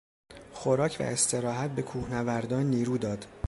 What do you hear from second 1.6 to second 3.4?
به کوهنوردان نیرو داد.